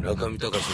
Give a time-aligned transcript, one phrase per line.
[0.00, 0.64] 中見隆の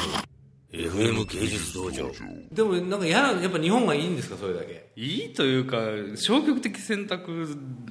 [0.73, 2.11] FM 芸術道場。
[2.53, 4.91] でもなんか嫌なやっぱ日本がいいんですかそれだけ？
[4.95, 5.77] いいというか
[6.17, 7.49] 消極的選択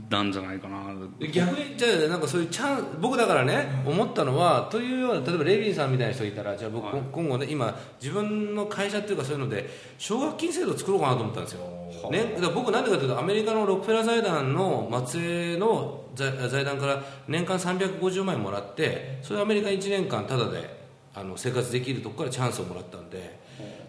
[0.10, 0.94] なんじゃないかな。
[1.20, 7.04] で逆にじゃあなんかそういうチャン僕だからね思ったのはというような例えばレビンさんみたいな人いたらじゃあ僕、はい。
[7.12, 20.85] 今後ね今自分の会社っていうかそういうので奨学金制度を作ろうかなと思ったんですよ、ね、だから僕なんでかというとアメリカのロックフェラー財団の末裔の財財団から年間350万円もらってそれアメリカ1年間タダで
[21.16, 23.40] あの生活できるとこからチャンスをもらったんで、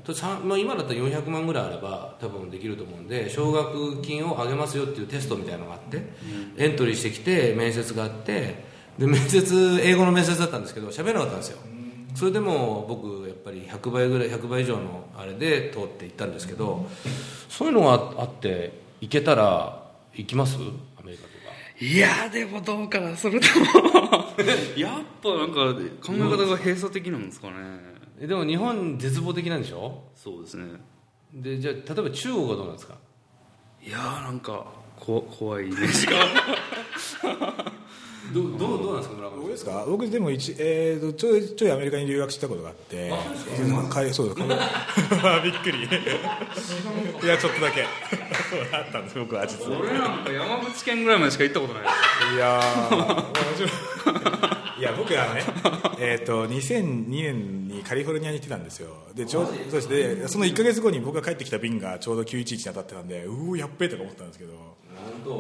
[0.05, 6.03] とさまあ、今だったら400万ぐらいあれば多分できると思うんで奨学金をあげますよっていうテストみたいなのがあって、
[6.57, 8.65] エントリーしてきて面接があって
[8.99, 11.59] で面接英語の面接だったんですけど喋らなかったんですよ。
[12.15, 16.87] それでも僕やっぱり100倍ぐらい100倍以上のあれで通って行ったんですけど
[17.51, 19.83] そういうのがあって行けたら
[20.15, 20.57] 行きます？
[20.57, 21.46] アメリカとか
[21.81, 23.67] いやでもどうかなそれとも。
[24.77, 27.55] やっぱなんか考え方が閉鎖的なんですかね。
[28.19, 30.05] えでも日本絶望的なんでしょ？
[30.15, 30.65] そうですね。
[31.35, 32.95] でじゃあ例えば中国はどうなんですか？
[33.87, 34.67] いやーなんか
[34.99, 36.13] こ怖いイメージが
[38.35, 39.85] どどうどうなんですか村上僕ですか？
[39.87, 43.13] 僕でも一、えー、とちょいちょいアメリカに留学したことがあって。
[43.61, 44.03] うんか？
[44.03, 44.41] いそうです
[45.45, 45.85] びっくり。
[45.85, 47.83] いやちょっとだけ。
[47.83, 47.87] そ
[48.57, 49.79] うあったんです僕は実は。
[49.79, 51.83] 俺なんか山口県ぐらいまでしか行ったことない。
[52.35, 55.43] いやーいや僕はね、
[55.99, 58.91] えー、と2002年にカリフォルニアに行ってたんですよ。
[59.15, 59.89] でちょうそうです。
[59.89, 64.77] でその1か月後に僕が帰ってきた便がちょうど911に当たってたんでうおやっべえとか思ったんですけど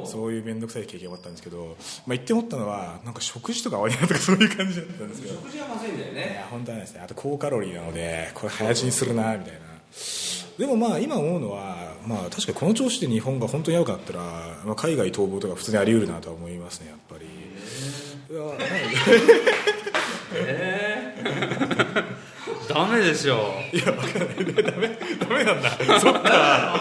[0.06, 1.76] そういう面倒くさい経験もあったんですけど、
[2.06, 5.34] まあ、行って思ったのはなんか食事とか合わないなとかそういう感じだったんですけど。
[5.34, 9.60] 食事がまずいんだよいねや本当はですねあと高カロリーなのでこれ早死にするなみたいな。
[10.58, 14.20] でもまあ今思うのは、まあ、確かにこの調子で日本が本当に良くなったら、
[14.64, 17.26] まあ、海外逃亡とか普通にあり得るなとは思いますねやっぱり
[18.36, 18.66] いやなんで
[22.68, 23.54] ダメでしょ。
[23.72, 24.62] いやわかんない。
[24.62, 25.70] ダメダメなんだ。
[25.98, 26.78] そっか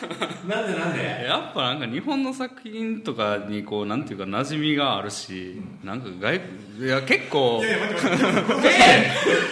[0.48, 1.24] なんでなんで？
[1.26, 6.40] やっぱなんか日本の作品とかにこうなんていうか馴染みがあるし、なんか外
[6.80, 7.62] いや結構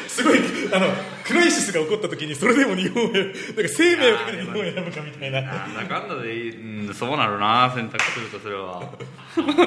[0.08, 0.38] すごい
[0.72, 0.86] あの
[1.24, 3.30] クライシスが起こった時にそれでも日本をなんか
[3.66, 5.42] 生命をかけて日本を選ぶかみたいな。
[5.42, 8.82] なんだかんだでいい、うん、そうなるな選択するとすれば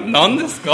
[0.05, 0.71] 何ですか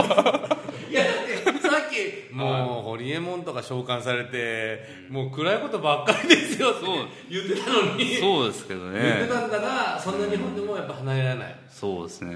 [0.89, 1.03] いや
[1.45, 6.97] だってさっきもうホリエモンとか召喚されてもう暗いことばっかりですよってそう。
[7.29, 11.55] 言ってたのにそうですけど言ってねたんだがそんな日本でもやっぱ離れられない。
[11.69, 12.35] そうですね、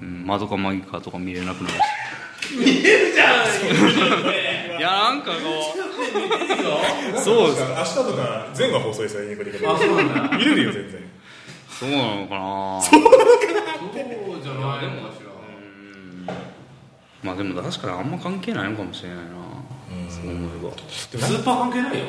[0.00, 1.74] うん、窓かマギカとか見れなくなる
[2.56, 3.62] 見えるじゃんし
[4.78, 5.38] いやなんかこ
[7.22, 10.36] そうです明日とか全話放送ですよニコニコであそうなんだ。
[10.36, 11.00] 見れるよ全然。
[11.00, 11.04] う
[11.70, 12.80] そうなのかな。
[12.82, 13.02] そう
[14.42, 15.21] じゃないのかしら
[17.22, 19.22] まあでも確かにあんま関係ないのかもしれないな。
[20.08, 20.76] そう思えば。
[20.88, 22.04] スーパー関係ないよ。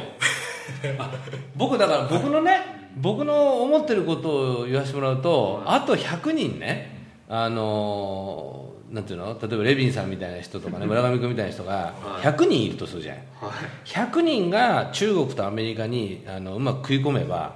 [1.00, 1.12] あ
[1.56, 9.36] 僕だから僕のね僕の思ってることを言わせてもらうとあと100人ねあのーなんていうの？
[9.42, 13.18] 例えばレビンさんみたいな人とかね 村上君みたいな人が100人いるとするじゃん。
[13.86, 17.56] 100人が中国とアメリカにあのうまく食い込めば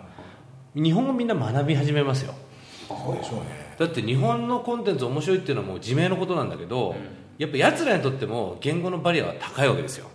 [0.75, 2.34] 日本語みんな学び始めますよ。
[2.88, 3.67] そうでしょうね。
[3.78, 6.96] だって日本のコンテンツ面白いっていうのはもう自明のことなんだけど、
[7.38, 10.08] やっぱ奴らにとっても言語のバリアは高いわけですよ。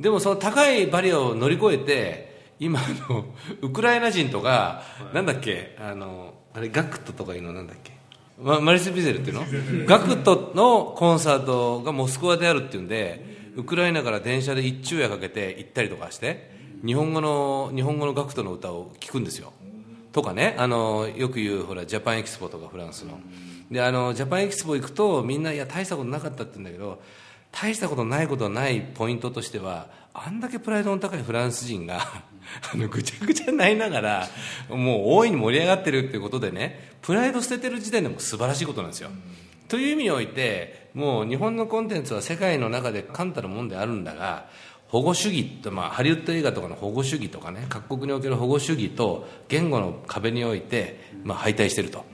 [0.00, 3.26] でもその高いバリアを乗り越えて今あの
[3.62, 7.92] ウクライナ人とか、なんだっけあのあれガクトとかいうのなんだっけ？
[8.42, 9.86] ま、マリス・ビゼルっていうの？
[9.86, 13.24] ガクトのコンサートがモスクワであるっていうんで
[13.56, 16.50] ウクライナから電車で一昼夜かけて行ったりとかして
[16.84, 19.52] 日本語の日本語のガクトの歌を聴くんですよ。
[20.12, 23.18] とかねあのよく言うほらジャパンエキスポとかフランスの
[23.74, 27.02] であのジャパンエキスポ行くとみんないや大したことなかったって言うんだけど
[27.50, 31.98] 大したことないことはないポイントとしてはあんだけプライドの高いフランス人が
[32.72, 34.28] あのぐちゃぐちゃになりながら
[34.68, 39.10] もう大いに盛り上がってるっていうことでねプライド捨ててる時点でも素晴らしいことなんですよ。
[39.66, 44.46] という意味においてもう日本のコンテンツは世界の中で冠たるもんであるんだが
[44.86, 52.04] 保護主義と、まあ、ハリウッド映画とかの保護主義とかね各国における保護主義と言語の壁において、まあ、敗退してると。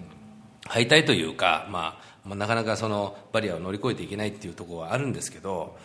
[0.70, 5.76] 敗退というか、まあ、なかなかそのバリアを乗り越えていけないっていうところはあるんですけど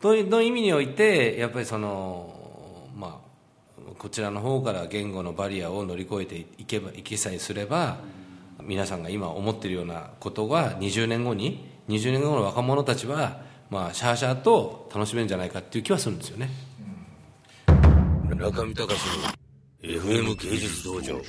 [0.00, 7.98] という意味においてやっぱりそのまあこちらの方から言語のバリアを乗り越えていけばいけさえすれば
[8.62, 16.48] 皆さんが今思っているようなことが20年後に20年後の若者たちはまあシャーシャーと楽しめるんじゃないかっていう気はするんですよね。
[18.36, 18.98] 中見隆
[19.84, 21.20] の FM 芸術道場。